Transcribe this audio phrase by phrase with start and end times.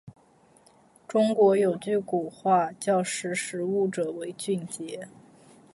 [1.07, 5.07] 中国有句古话，叫“识时务者为俊杰”。